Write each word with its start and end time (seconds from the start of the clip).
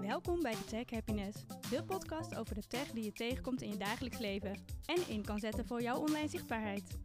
Welkom 0.00 0.42
bij 0.42 0.52
de 0.52 0.64
Tech 0.64 0.90
Happiness, 0.90 1.44
de 1.70 1.84
podcast 1.84 2.36
over 2.36 2.54
de 2.54 2.66
tech 2.66 2.90
die 2.90 3.04
je 3.04 3.12
tegenkomt 3.12 3.62
in 3.62 3.68
je 3.68 3.76
dagelijks 3.76 4.18
leven 4.18 4.64
en 4.84 5.08
in 5.08 5.24
kan 5.24 5.38
zetten 5.38 5.66
voor 5.66 5.82
jouw 5.82 5.98
online 5.98 6.28
zichtbaarheid. 6.28 6.98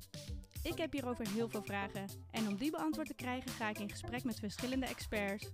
Ik 0.63 0.77
heb 0.77 0.91
hierover 0.91 1.27
heel 1.29 1.49
veel 1.49 1.63
vragen 1.63 2.05
en 2.31 2.47
om 2.47 2.55
die 2.57 2.71
beantwoord 2.71 3.07
te 3.07 3.13
krijgen 3.13 3.51
ga 3.51 3.69
ik 3.69 3.79
in 3.79 3.89
gesprek 3.89 4.23
met 4.23 4.39
verschillende 4.39 4.85
experts, 4.85 5.51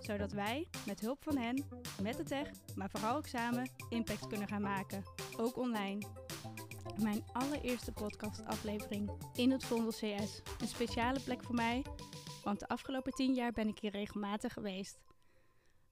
zodat 0.00 0.32
wij 0.32 0.68
met 0.86 1.00
hulp 1.00 1.22
van 1.22 1.36
hen, 1.36 1.64
met 2.02 2.16
de 2.16 2.24
tech, 2.24 2.48
maar 2.74 2.90
vooral 2.90 3.16
ook 3.16 3.26
samen, 3.26 3.70
impact 3.88 4.26
kunnen 4.26 4.48
gaan 4.48 4.62
maken, 4.62 5.02
ook 5.36 5.56
online. 5.56 6.06
Mijn 7.02 7.24
allereerste 7.32 7.92
podcastaflevering 7.92 9.10
in 9.34 9.50
het 9.50 9.64
Vondel 9.64 9.90
CS, 9.90 10.42
een 10.60 10.68
speciale 10.68 11.20
plek 11.20 11.42
voor 11.42 11.54
mij, 11.54 11.84
want 12.44 12.60
de 12.60 12.68
afgelopen 12.68 13.12
tien 13.12 13.34
jaar 13.34 13.52
ben 13.52 13.68
ik 13.68 13.78
hier 13.78 13.90
regelmatig 13.90 14.52
geweest. 14.52 14.98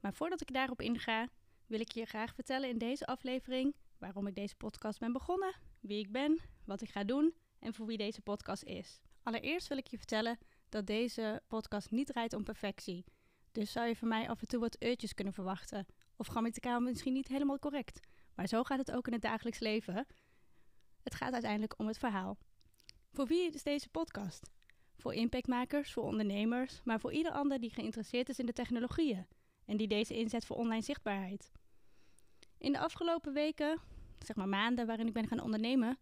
Maar 0.00 0.14
voordat 0.14 0.40
ik 0.40 0.52
daarop 0.52 0.80
inga, 0.80 1.28
wil 1.66 1.80
ik 1.80 1.92
je 1.92 2.04
graag 2.04 2.34
vertellen 2.34 2.68
in 2.68 2.78
deze 2.78 3.06
aflevering 3.06 3.74
waarom 3.98 4.26
ik 4.26 4.34
deze 4.34 4.56
podcast 4.56 4.98
ben 4.98 5.12
begonnen, 5.12 5.54
wie 5.80 5.98
ik 5.98 6.12
ben, 6.12 6.40
wat 6.64 6.80
ik 6.80 6.90
ga 6.90 7.04
doen 7.04 7.34
en 7.58 7.74
voor 7.74 7.86
wie 7.86 7.96
deze 7.96 8.20
podcast 8.20 8.62
is. 8.62 9.00
Allereerst 9.22 9.68
wil 9.68 9.78
ik 9.78 9.86
je 9.86 9.96
vertellen 9.96 10.38
dat 10.68 10.86
deze 10.86 11.42
podcast 11.48 11.90
niet 11.90 12.06
draait 12.06 12.32
om 12.32 12.44
perfectie. 12.44 13.04
Dus 13.52 13.72
zou 13.72 13.86
je 13.86 13.96
van 13.96 14.08
mij 14.08 14.28
af 14.28 14.40
en 14.40 14.46
toe 14.46 14.60
wat 14.60 14.82
uurtjes 14.82 15.14
kunnen 15.14 15.34
verwachten. 15.34 15.86
Of 16.16 16.26
grammaticaal 16.26 16.80
misschien 16.80 17.12
niet 17.12 17.28
helemaal 17.28 17.58
correct. 17.58 18.00
Maar 18.34 18.46
zo 18.46 18.62
gaat 18.62 18.78
het 18.78 18.92
ook 18.92 19.06
in 19.06 19.12
het 19.12 19.22
dagelijks 19.22 19.58
leven. 19.58 20.06
Het 21.02 21.14
gaat 21.14 21.32
uiteindelijk 21.32 21.78
om 21.78 21.86
het 21.86 21.98
verhaal. 21.98 22.38
Voor 23.12 23.26
wie 23.26 23.52
is 23.52 23.62
deze 23.62 23.88
podcast? 23.88 24.50
Voor 24.96 25.14
impactmakers, 25.14 25.92
voor 25.92 26.02
ondernemers, 26.02 26.80
maar 26.84 27.00
voor 27.00 27.12
ieder 27.12 27.32
ander 27.32 27.60
die 27.60 27.70
geïnteresseerd 27.70 28.28
is 28.28 28.38
in 28.38 28.46
de 28.46 28.52
technologieën 28.52 29.26
en 29.66 29.76
die 29.76 29.88
deze 29.88 30.16
inzet 30.16 30.46
voor 30.46 30.56
online 30.56 30.82
zichtbaarheid. 30.82 31.52
In 32.58 32.72
de 32.72 32.78
afgelopen 32.78 33.32
weken, 33.32 33.78
zeg 34.18 34.36
maar 34.36 34.48
maanden 34.48 34.86
waarin 34.86 35.06
ik 35.06 35.12
ben 35.12 35.28
gaan 35.28 35.40
ondernemen, 35.40 35.98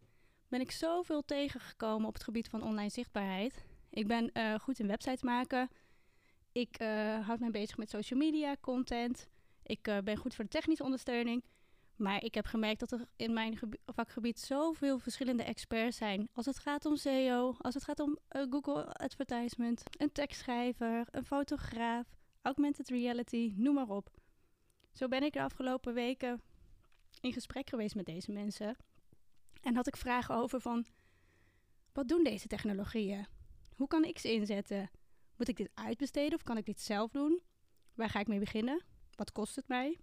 ben 0.48 0.60
ik 0.60 0.70
zoveel 0.70 1.24
tegengekomen 1.24 2.08
op 2.08 2.14
het 2.14 2.24
gebied 2.24 2.48
van 2.48 2.62
online 2.62 2.90
zichtbaarheid. 2.90 3.64
Ik 3.90 4.06
ben 4.06 4.30
uh, 4.34 4.54
goed 4.54 4.78
in 4.78 4.86
websites 4.86 5.22
maken. 5.22 5.68
Ik 6.52 6.80
uh, 6.80 7.26
houd 7.26 7.38
mij 7.40 7.50
bezig 7.50 7.76
met 7.76 7.90
social 7.90 8.18
media, 8.18 8.56
content. 8.60 9.28
Ik 9.62 9.88
uh, 9.88 9.98
ben 9.98 10.16
goed 10.16 10.34
voor 10.34 10.44
de 10.44 10.50
technische 10.50 10.84
ondersteuning. 10.84 11.44
Maar 11.96 12.24
ik 12.24 12.34
heb 12.34 12.46
gemerkt 12.46 12.80
dat 12.80 12.92
er 12.92 13.06
in 13.16 13.32
mijn 13.32 13.58
vakgebied 13.86 14.40
zoveel 14.40 14.98
verschillende 14.98 15.42
experts 15.42 15.96
zijn. 15.96 16.28
Als 16.32 16.46
het 16.46 16.58
gaat 16.58 16.84
om 16.84 16.96
SEO, 16.96 17.56
als 17.58 17.74
het 17.74 17.84
gaat 17.84 18.00
om 18.00 18.18
Google 18.28 18.94
Advertisement, 18.94 19.82
een 19.90 20.12
tekstschrijver, 20.12 21.06
een 21.10 21.24
fotograaf, 21.24 22.06
augmented 22.44 22.88
reality, 22.88 23.52
noem 23.56 23.74
maar 23.74 23.88
op. 23.88 24.10
Zo 24.92 25.08
ben 25.08 25.22
ik 25.22 25.32
de 25.32 25.42
afgelopen 25.42 25.94
weken 25.94 26.42
in 27.20 27.32
gesprek 27.32 27.68
geweest 27.68 27.94
met 27.94 28.06
deze 28.06 28.32
mensen. 28.32 28.76
En 29.60 29.74
had 29.74 29.86
ik 29.86 29.96
vragen 29.96 30.34
over 30.34 30.60
van, 30.60 30.86
wat 31.92 32.08
doen 32.08 32.24
deze 32.24 32.46
technologieën? 32.46 33.26
Hoe 33.76 33.88
kan 33.88 34.04
ik 34.04 34.18
ze 34.18 34.32
inzetten? 34.32 34.90
Moet 35.36 35.48
ik 35.48 35.56
dit 35.56 35.70
uitbesteden 35.74 36.34
of 36.34 36.42
kan 36.42 36.56
ik 36.56 36.64
dit 36.64 36.80
zelf 36.80 37.10
doen? 37.10 37.42
Waar 37.94 38.10
ga 38.10 38.20
ik 38.20 38.26
mee 38.26 38.38
beginnen? 38.38 38.84
Wat 39.14 39.32
kost 39.32 39.56
het 39.56 39.68
mij? 39.68 39.98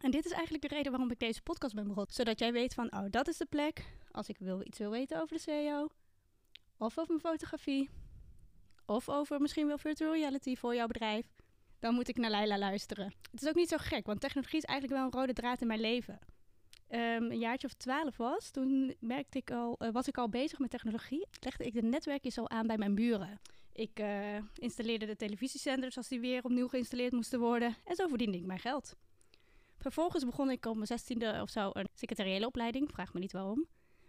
En 0.00 0.10
dit 0.10 0.24
is 0.24 0.32
eigenlijk 0.32 0.68
de 0.68 0.74
reden 0.74 0.92
waarom 0.92 1.10
ik 1.10 1.18
deze 1.18 1.42
podcast 1.42 1.74
ben 1.74 1.86
begonnen. 1.86 2.14
Zodat 2.14 2.38
jij 2.38 2.52
weet 2.52 2.74
van, 2.74 2.92
oh, 2.92 3.04
dat 3.10 3.28
is 3.28 3.36
de 3.36 3.46
plek. 3.46 3.98
Als 4.10 4.28
ik 4.28 4.38
wil, 4.38 4.66
iets 4.66 4.78
wil 4.78 4.90
weten 4.90 5.20
over 5.20 5.36
de 5.36 5.42
SEO. 5.42 5.88
Of 6.76 6.98
over 6.98 7.06
mijn 7.08 7.20
fotografie. 7.20 7.90
Of 8.90 9.08
over 9.08 9.40
misschien 9.40 9.66
wel 9.66 9.78
virtual 9.78 10.12
reality 10.12 10.56
voor 10.56 10.74
jouw 10.74 10.86
bedrijf. 10.86 11.26
Dan 11.78 11.94
moet 11.94 12.08
ik 12.08 12.16
naar 12.16 12.30
Leila 12.30 12.58
luisteren. 12.58 13.14
Het 13.30 13.42
is 13.42 13.48
ook 13.48 13.54
niet 13.54 13.68
zo 13.68 13.76
gek, 13.78 14.06
want 14.06 14.20
technologie 14.20 14.58
is 14.58 14.64
eigenlijk 14.64 15.00
wel 15.00 15.10
een 15.10 15.20
rode 15.20 15.32
draad 15.32 15.60
in 15.60 15.66
mijn 15.66 15.80
leven. 15.80 16.18
Um, 16.88 17.30
een 17.30 17.38
jaartje 17.38 17.66
of 17.66 17.72
twaalf 17.72 18.16
was, 18.16 18.50
toen 18.50 18.94
merkte 19.00 19.38
ik 19.38 19.50
al, 19.50 19.76
uh, 19.78 19.90
was 19.90 20.08
ik 20.08 20.18
al 20.18 20.28
bezig 20.28 20.58
met 20.58 20.70
technologie. 20.70 21.26
Legde 21.40 21.64
ik 21.64 21.72
de 21.72 21.82
netwerkjes 21.82 22.38
al 22.38 22.50
aan 22.50 22.66
bij 22.66 22.76
mijn 22.78 22.94
buren. 22.94 23.40
Ik 23.72 24.00
uh, 24.00 24.36
installeerde 24.54 25.06
de 25.06 25.16
televisiezenders 25.16 25.96
als 25.96 26.08
die 26.08 26.20
weer 26.20 26.44
opnieuw 26.44 26.68
geïnstalleerd 26.68 27.12
moesten 27.12 27.40
worden. 27.40 27.76
En 27.84 27.96
zo 27.96 28.06
verdiende 28.06 28.36
ik 28.36 28.44
mijn 28.44 28.58
geld. 28.58 28.94
Vervolgens 29.78 30.24
begon 30.24 30.50
ik 30.50 30.66
op 30.66 30.74
mijn 30.74 30.86
zestiende 30.86 31.38
of 31.42 31.50
zo 31.50 31.70
een 31.72 31.88
secretariële 31.94 32.46
opleiding. 32.46 32.90
Vraag 32.90 33.12
me 33.12 33.20
niet 33.20 33.32
waarom. 33.32 33.66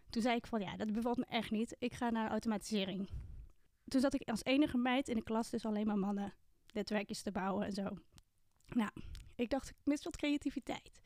Toen 0.09 0.21
zei 0.21 0.35
ik 0.35 0.47
van 0.47 0.61
ja, 0.61 0.77
dat 0.77 0.93
bevalt 0.93 1.17
me 1.17 1.25
echt 1.25 1.51
niet. 1.51 1.75
Ik 1.79 1.93
ga 1.93 2.09
naar 2.09 2.29
automatisering. 2.29 3.09
Toen 3.91 4.01
zat 4.01 4.13
ik 4.13 4.29
als 4.29 4.43
enige 4.43 4.77
meid 4.77 5.07
in 5.07 5.15
de 5.15 5.23
klas, 5.23 5.49
dus 5.49 5.65
alleen 5.65 5.87
maar 5.87 5.97
mannen, 5.97 6.33
netwerkjes 6.73 7.21
te 7.21 7.31
bouwen 7.31 7.65
en 7.65 7.71
zo. 7.73 7.97
Nou, 8.67 8.89
ik 9.35 9.49
dacht, 9.49 9.69
ik 9.69 9.75
mis 9.83 10.03
wat 10.03 10.17
creativiteit. 10.17 11.01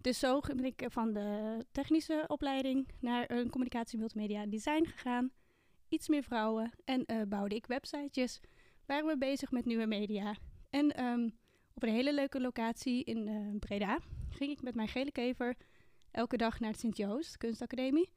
Dus 0.00 0.18
zo 0.18 0.40
ben 0.40 0.64
ik 0.64 0.84
van 0.88 1.12
de 1.12 1.58
technische 1.70 2.24
opleiding 2.26 2.88
naar 3.00 3.30
een 3.30 3.50
communicatie 3.50 3.98
multimedia 3.98 4.46
design 4.46 4.84
gegaan. 4.84 5.30
Iets 5.88 6.08
meer 6.08 6.22
vrouwen 6.22 6.70
en 6.84 7.04
uh, 7.06 7.22
bouwde 7.22 7.54
ik 7.54 7.66
websitejes. 7.66 8.40
Waren 8.86 9.06
we 9.06 9.18
bezig 9.18 9.50
met 9.50 9.64
nieuwe 9.64 9.86
media. 9.86 10.36
En 10.70 11.04
um, 11.04 11.38
op 11.74 11.82
een 11.82 11.92
hele 11.92 12.14
leuke 12.14 12.40
locatie 12.40 13.04
in 13.04 13.28
uh, 13.28 13.58
Breda 13.58 13.98
ging 14.30 14.50
ik 14.50 14.62
met 14.62 14.74
mijn 14.74 14.88
gele 14.88 15.12
kever 15.12 15.56
elke 16.10 16.36
dag 16.36 16.60
naar 16.60 16.70
het 16.70 16.80
Sint-Joost 16.80 17.36
Kunstacademie. 17.36 18.12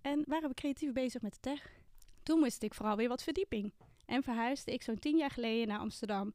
En 0.00 0.24
waren 0.26 0.48
we 0.48 0.54
creatief 0.54 0.92
bezig 0.92 1.22
met 1.22 1.32
de 1.32 1.40
tech. 1.40 1.80
Toen 2.22 2.38
moest 2.38 2.62
ik 2.62 2.74
vooral 2.74 2.96
weer 2.96 3.08
wat 3.08 3.22
verdieping. 3.22 3.72
En 4.06 4.22
verhuisde 4.22 4.72
ik 4.72 4.82
zo'n 4.82 4.98
tien 4.98 5.16
jaar 5.16 5.30
geleden 5.30 5.68
naar 5.68 5.78
Amsterdam. 5.78 6.32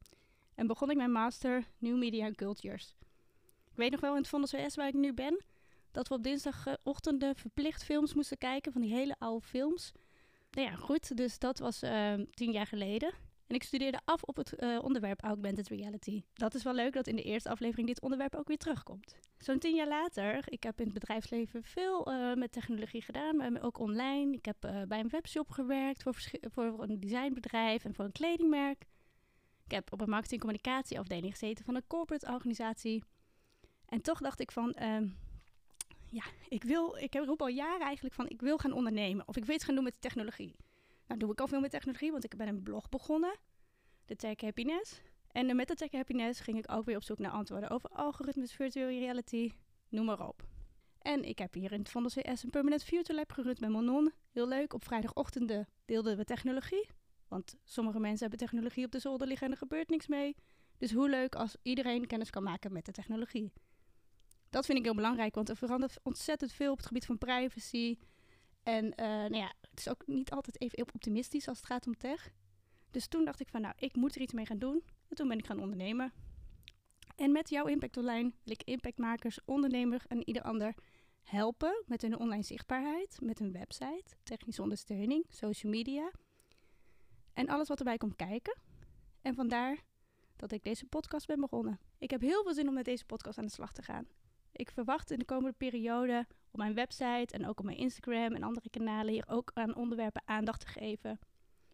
En 0.54 0.66
begon 0.66 0.90
ik 0.90 0.96
mijn 0.96 1.12
master 1.12 1.66
New 1.78 1.98
Media 1.98 2.30
Cultures. 2.30 2.96
Ik 3.70 3.76
weet 3.76 3.90
nog 3.90 4.00
wel 4.00 4.12
in 4.12 4.20
het 4.20 4.28
Vondel 4.28 4.66
CS 4.66 4.74
waar 4.74 4.88
ik 4.88 4.94
nu 4.94 5.12
ben, 5.12 5.44
dat 5.90 6.08
we 6.08 6.14
op 6.14 6.22
dinsdagochtenden 6.22 7.36
verplicht 7.36 7.84
films 7.84 8.14
moesten 8.14 8.38
kijken 8.38 8.72
van 8.72 8.80
die 8.80 8.94
hele 8.94 9.16
oude 9.18 9.46
films. 9.46 9.92
Nou 10.50 10.68
ja, 10.68 10.74
goed, 10.74 11.16
dus 11.16 11.38
dat 11.38 11.58
was 11.58 11.82
uh, 11.82 12.14
tien 12.30 12.52
jaar 12.52 12.66
geleden. 12.66 13.12
En 13.48 13.54
ik 13.54 13.62
studeerde 13.62 14.00
af 14.04 14.22
op 14.22 14.36
het 14.36 14.54
uh, 14.58 14.78
onderwerp 14.82 15.22
Augmented 15.22 15.68
Reality. 15.68 16.22
Dat 16.34 16.54
is 16.54 16.62
wel 16.62 16.74
leuk 16.74 16.92
dat 16.92 17.06
in 17.06 17.16
de 17.16 17.22
eerste 17.22 17.48
aflevering 17.48 17.86
dit 17.88 18.00
onderwerp 18.00 18.34
ook 18.34 18.48
weer 18.48 18.56
terugkomt. 18.56 19.16
Zo'n 19.38 19.58
tien 19.58 19.74
jaar 19.74 19.88
later, 19.88 20.42
ik 20.44 20.62
heb 20.62 20.78
in 20.78 20.84
het 20.84 20.94
bedrijfsleven 20.94 21.62
veel 21.62 22.12
uh, 22.12 22.34
met 22.34 22.52
technologie 22.52 23.02
gedaan, 23.02 23.36
maar 23.36 23.62
ook 23.62 23.78
online. 23.78 24.32
Ik 24.36 24.44
heb 24.44 24.64
uh, 24.64 24.82
bij 24.82 25.00
een 25.00 25.08
webshop 25.08 25.50
gewerkt 25.50 26.02
voor, 26.02 26.14
voor 26.40 26.82
een 26.82 27.00
designbedrijf 27.00 27.84
en 27.84 27.94
voor 27.94 28.04
een 28.04 28.12
kledingmerk. 28.12 28.84
Ik 29.64 29.70
heb 29.70 29.92
op 29.92 30.00
een 30.00 30.10
marketing-communicatieafdeling 30.10 31.32
gezeten 31.32 31.64
van 31.64 31.74
een 31.74 31.86
corporate 31.86 32.32
organisatie. 32.32 33.04
En 33.86 34.02
toch 34.02 34.20
dacht 34.20 34.40
ik 34.40 34.50
van, 34.50 34.76
uh, 34.82 35.10
ja, 36.10 36.24
ik 36.48 36.62
wil, 36.62 36.96
ik 36.96 37.14
roep 37.14 37.40
al 37.40 37.48
jaren 37.48 37.86
eigenlijk 37.86 38.14
van, 38.14 38.28
ik 38.28 38.40
wil 38.40 38.58
gaan 38.58 38.72
ondernemen. 38.72 39.28
Of 39.28 39.36
ik 39.36 39.44
wil 39.44 39.54
iets 39.54 39.64
gaan 39.64 39.74
doen 39.74 39.84
met 39.84 40.00
technologie. 40.00 40.56
Nou 41.08 41.20
doe 41.20 41.32
ik 41.32 41.40
al 41.40 41.46
veel 41.46 41.60
met 41.60 41.70
technologie, 41.70 42.10
want 42.10 42.24
ik 42.24 42.36
ben 42.36 42.48
een 42.48 42.62
blog 42.62 42.88
begonnen. 42.88 43.36
De 44.04 44.16
Tech 44.16 44.40
Happiness. 44.40 45.00
En 45.28 45.56
met 45.56 45.68
de 45.68 45.74
Tech 45.74 45.92
Happiness 45.92 46.40
ging 46.40 46.58
ik 46.58 46.72
ook 46.72 46.84
weer 46.84 46.96
op 46.96 47.02
zoek 47.02 47.18
naar 47.18 47.30
antwoorden 47.30 47.70
over 47.70 47.90
algoritmes, 47.90 48.52
virtual 48.52 48.88
reality, 48.88 49.52
noem 49.88 50.04
maar 50.04 50.28
op. 50.28 50.46
En 50.98 51.24
ik 51.24 51.38
heb 51.38 51.54
hier 51.54 51.72
in 51.72 51.78
het 51.78 51.88
Vondel 51.88 52.22
CS 52.22 52.42
een 52.42 52.50
Permanent 52.50 52.84
Future 52.84 53.14
Lab 53.14 53.32
gerund 53.32 53.60
met 53.60 53.70
Monon. 53.70 54.12
Heel 54.32 54.48
leuk, 54.48 54.72
op 54.72 54.84
vrijdagochtenden 54.84 55.68
deelden 55.84 56.16
we 56.16 56.24
technologie. 56.24 56.88
Want 57.28 57.56
sommige 57.64 58.00
mensen 58.00 58.20
hebben 58.20 58.38
technologie 58.38 58.84
op 58.84 58.92
de 58.92 58.98
zolder 58.98 59.26
liggen 59.26 59.46
en 59.46 59.52
er 59.52 59.58
gebeurt 59.58 59.88
niks 59.88 60.06
mee. 60.06 60.36
Dus 60.78 60.92
hoe 60.92 61.08
leuk 61.08 61.34
als 61.34 61.56
iedereen 61.62 62.06
kennis 62.06 62.30
kan 62.30 62.42
maken 62.42 62.72
met 62.72 62.84
de 62.84 62.92
technologie. 62.92 63.52
Dat 64.50 64.66
vind 64.66 64.78
ik 64.78 64.84
heel 64.84 64.94
belangrijk, 64.94 65.34
want 65.34 65.48
er 65.48 65.56
verandert 65.56 65.98
ontzettend 66.02 66.52
veel 66.52 66.70
op 66.70 66.76
het 66.76 66.86
gebied 66.86 67.06
van 67.06 67.18
privacy. 67.18 67.98
En 68.62 68.84
uh, 68.84 69.06
nou 69.06 69.36
ja, 69.36 69.52
het 69.78 69.86
is 69.86 69.92
ook 69.92 70.06
niet 70.06 70.30
altijd 70.30 70.60
even 70.60 70.94
optimistisch 70.94 71.48
als 71.48 71.56
het 71.56 71.66
gaat 71.66 71.86
om 71.86 71.96
tech. 71.96 72.30
Dus 72.90 73.06
toen 73.06 73.24
dacht 73.24 73.40
ik 73.40 73.48
van, 73.48 73.60
nou, 73.60 73.74
ik 73.78 73.96
moet 73.96 74.14
er 74.14 74.20
iets 74.20 74.32
mee 74.32 74.46
gaan 74.46 74.58
doen. 74.58 74.82
En 75.08 75.16
toen 75.16 75.28
ben 75.28 75.38
ik 75.38 75.46
gaan 75.46 75.60
ondernemen. 75.60 76.12
En 77.16 77.32
met 77.32 77.50
jouw 77.50 77.66
Impact 77.66 77.96
Online 77.96 78.32
wil 78.42 78.52
ik 78.52 78.62
impactmakers, 78.62 79.38
ondernemers 79.44 80.06
en 80.06 80.28
ieder 80.28 80.42
ander 80.42 80.74
helpen 81.22 81.82
met 81.86 82.02
hun 82.02 82.18
online 82.18 82.42
zichtbaarheid, 82.42 83.18
met 83.20 83.40
een 83.40 83.52
website, 83.52 84.16
technische 84.22 84.62
ondersteuning, 84.62 85.24
social 85.28 85.72
media 85.72 86.10
en 87.32 87.48
alles 87.48 87.68
wat 87.68 87.78
erbij 87.78 87.96
komt 87.96 88.16
kijken. 88.16 88.58
En 89.22 89.34
vandaar 89.34 89.78
dat 90.36 90.52
ik 90.52 90.62
deze 90.62 90.86
podcast 90.86 91.26
ben 91.26 91.40
begonnen. 91.40 91.80
Ik 91.98 92.10
heb 92.10 92.20
heel 92.20 92.42
veel 92.42 92.54
zin 92.54 92.68
om 92.68 92.74
met 92.74 92.84
deze 92.84 93.04
podcast 93.04 93.38
aan 93.38 93.44
de 93.44 93.50
slag 93.50 93.72
te 93.72 93.82
gaan. 93.82 94.06
Ik 94.52 94.70
verwacht 94.70 95.10
in 95.10 95.18
de 95.18 95.24
komende 95.24 95.56
periode 95.56 96.26
op 96.50 96.58
mijn 96.58 96.74
website 96.74 97.34
en 97.34 97.46
ook 97.46 97.58
op 97.58 97.64
mijn 97.64 97.76
Instagram 97.76 98.34
en 98.34 98.42
andere 98.42 98.70
kanalen 98.70 99.12
hier 99.12 99.28
ook 99.28 99.50
aan 99.54 99.74
onderwerpen 99.74 100.22
aandacht 100.24 100.60
te 100.60 100.66
geven. 100.66 101.18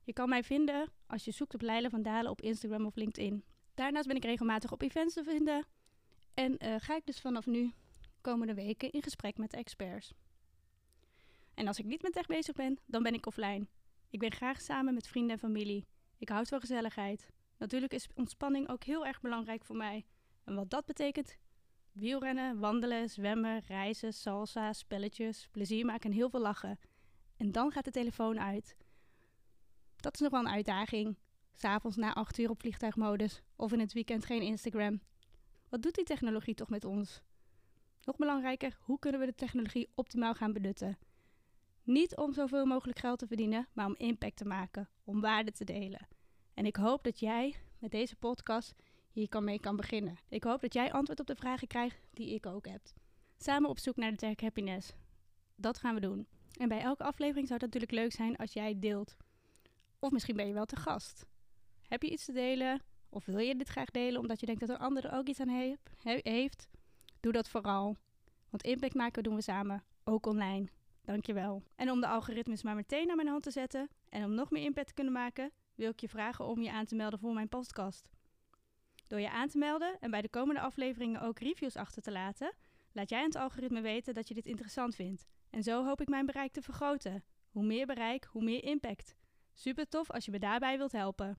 Je 0.03 0.13
kan 0.13 0.29
mij 0.29 0.43
vinden 0.43 0.89
als 1.07 1.25
je 1.25 1.31
zoekt 1.31 1.55
op 1.55 1.61
Leila 1.61 1.89
van 1.89 2.03
Dalen 2.03 2.31
op 2.31 2.41
Instagram 2.41 2.87
of 2.87 2.95
LinkedIn. 2.95 3.45
Daarnaast 3.75 4.07
ben 4.07 4.17
ik 4.17 4.25
regelmatig 4.25 4.73
op 4.73 4.83
events 4.83 5.15
te 5.15 5.25
vinden. 5.25 5.67
En 6.35 6.65
uh, 6.65 6.75
ga 6.79 6.97
ik 6.97 7.07
dus 7.07 7.21
vanaf 7.21 7.47
nu 7.47 7.73
komende 8.21 8.55
weken 8.55 8.91
in 8.91 9.03
gesprek 9.03 9.39
met 9.39 9.53
experts. 9.53 10.13
En 11.55 11.67
als 11.67 11.79
ik 11.79 11.85
niet 11.85 12.03
met 12.03 12.13
tech 12.13 12.27
bezig 12.27 12.55
ben, 12.55 12.79
dan 12.87 13.03
ben 13.03 13.15
ik 13.15 13.27
offline. 13.27 13.67
Ik 14.11 14.19
ben 14.19 14.33
graag 14.33 14.61
samen 14.61 14.95
met 14.95 15.07
vrienden 15.07 15.33
en 15.33 15.39
familie. 15.39 15.87
Ik 16.19 16.29
houd 16.29 16.49
van 16.49 16.61
gezelligheid. 16.61 17.29
Natuurlijk 17.59 17.93
is 17.95 18.09
ontspanning 18.15 18.69
ook 18.69 18.85
heel 18.85 19.07
erg 19.07 19.21
belangrijk 19.21 19.65
voor 19.65 19.77
mij. 19.77 20.05
En 20.45 20.55
wat 20.55 20.71
dat 20.71 20.85
betekent? 20.85 21.37
Wielrennen, 21.95 22.59
wandelen, 22.59 23.11
zwemmen, 23.11 23.63
reizen, 23.67 24.13
salsa, 24.13 24.73
spelletjes, 24.73 25.49
plezier 25.51 25.85
maken 25.85 26.11
en 26.11 26.17
heel 26.17 26.31
veel 26.31 26.41
lachen. 26.41 26.79
En 27.37 27.53
dan 27.53 27.71
gaat 27.71 27.85
de 27.85 27.91
telefoon 27.91 28.41
uit. 28.41 28.77
Dat 29.97 30.15
is 30.15 30.21
nog 30.21 30.31
wel 30.31 30.41
een 30.41 30.49
uitdaging. 30.49 31.17
S'avonds 31.53 31.97
na 31.97 32.13
8 32.13 32.39
uur 32.39 32.51
op 32.51 32.61
vliegtuigmodus 32.61 33.43
of 33.57 33.73
in 33.73 33.81
het 33.81 33.93
weekend 33.93 34.25
geen 34.25 34.43
Instagram. 34.43 35.01
Wat 35.69 35.83
doet 35.83 35.95
die 35.95 36.05
technologie 36.05 36.55
toch 36.55 36.69
met 36.69 36.85
ons? 36.85 37.23
Nog 38.05 38.17
belangrijker, 38.17 38.79
hoe 38.81 38.99
kunnen 38.99 39.21
we 39.21 39.27
de 39.27 39.35
technologie 39.35 39.89
optimaal 39.95 40.35
gaan 40.35 40.53
benutten? 40.53 40.99
Niet 41.83 42.17
om 42.17 42.33
zoveel 42.33 42.67
mogelijk 42.67 42.99
geld 42.99 43.19
te 43.19 43.27
verdienen, 43.27 43.69
maar 43.73 43.87
om 43.87 43.97
impact 43.97 44.37
te 44.37 44.45
maken, 44.45 44.89
om 45.05 45.21
waarde 45.21 45.53
te 45.53 45.65
delen. 45.65 46.09
En 46.55 46.67
ik 46.67 46.77
hoop 46.77 47.05
dat 47.05 47.21
jij 47.21 47.57
met 47.79 47.91
deze 47.91 48.17
podcast 48.17 48.75
hier 49.15 49.29
kan 49.29 49.45
mee 49.45 49.61
kan 49.61 49.77
beginnen. 49.77 50.19
Ik 50.29 50.45
hoop 50.45 50.61
dat 50.61 50.75
jij 50.75 50.93
antwoord 50.93 51.21
op 51.21 51.27
de 51.27 51.37
vragen 51.37 51.67
krijgt 51.67 52.01
die 52.11 52.35
ik 52.35 52.47
ook 52.47 52.67
heb. 52.67 52.81
Samen 53.39 53.71
op 53.71 53.79
zoek 53.79 53.97
naar 53.97 54.11
de 54.11 54.17
tech 54.17 54.41
happiness. 54.41 54.93
Dat 55.57 55.79
gaan 55.79 55.95
we 55.95 56.01
doen. 56.01 56.27
En 56.53 56.69
bij 56.69 56.81
elke 56.81 57.05
aflevering 57.05 57.47
zou 57.49 57.61
het 57.61 57.73
natuurlijk 57.73 58.03
leuk 58.03 58.13
zijn 58.13 58.37
als 58.37 58.53
jij 58.53 58.79
deelt. 58.79 59.17
Of 59.99 60.11
misschien 60.11 60.37
ben 60.37 60.47
je 60.47 60.53
wel 60.53 60.65
te 60.65 60.77
gast. 60.77 61.27
Heb 61.89 62.03
je 62.03 62.11
iets 62.11 62.25
te 62.25 62.33
delen? 62.33 62.83
Of 63.09 63.25
wil 63.25 63.39
je 63.39 63.57
dit 63.57 63.69
graag 63.69 63.91
delen 63.91 64.21
omdat 64.21 64.41
je 64.41 64.47
denkt 64.47 64.61
dat 64.61 64.71
een 64.71 64.85
ander 64.85 65.05
er 65.05 65.13
ook 65.13 65.29
iets 65.29 65.41
aan 65.41 65.73
heeft? 66.05 66.69
Doe 67.21 67.33
dat 67.33 67.49
vooral. 67.49 67.97
Want 68.51 68.63
impact 68.63 68.95
maken 68.95 69.23
doen 69.23 69.35
we 69.35 69.43
samen, 69.43 69.85
ook 70.05 70.27
online. 70.27 70.69
Dankjewel. 71.05 71.63
En 71.77 71.91
om 71.91 72.01
de 72.01 72.07
algoritmes 72.07 72.63
maar 72.63 72.75
meteen 72.75 73.07
naar 73.07 73.17
mijn 73.17 73.29
hand 73.29 73.43
te 73.43 73.51
zetten 73.51 73.89
en 74.09 74.25
om 74.25 74.35
nog 74.35 74.51
meer 74.51 74.65
impact 74.65 74.87
te 74.87 74.95
kunnen 74.95 75.13
maken, 75.13 75.53
wil 75.75 75.91
ik 75.91 76.01
je 76.01 76.09
vragen 76.09 76.45
om 76.45 76.63
je 76.63 76.71
aan 76.71 76.85
te 76.85 76.95
melden 76.95 77.19
voor 77.19 77.35
mijn 77.35 77.49
podcast. 77.49 78.14
Door 79.15 79.23
je 79.23 79.31
aan 79.31 79.49
te 79.49 79.59
melden 79.59 79.97
en 80.01 80.11
bij 80.11 80.23
de 80.23 80.29
komende 80.29 80.61
afleveringen 80.61 81.21
ook 81.21 81.39
reviews 81.39 81.77
achter 81.77 82.03
te 82.03 82.13
laten, 82.13 82.55
laat 82.93 83.11
jij 83.11 83.23
het 83.23 83.37
algoritme 83.37 83.81
weten 83.81 84.15
dat 84.15 84.29
je 84.29 84.35
dit 84.35 84.47
interessant 84.47 84.95
vindt. 84.95 85.27
En 85.51 85.63
zo 85.63 85.85
hoop 85.85 86.01
ik 86.01 86.09
mijn 86.09 86.27
bereik 86.27 86.53
te 86.53 86.63
vergroten. 86.63 87.25
Hoe 87.51 87.65
meer 87.65 87.87
bereik, 87.87 88.25
hoe 88.25 88.43
meer 88.43 88.65
impact. 88.65 89.17
Super 89.53 89.89
tof 89.89 90.11
als 90.11 90.25
je 90.25 90.31
me 90.31 90.39
daarbij 90.39 90.77
wilt 90.77 90.93
helpen. 90.93 91.33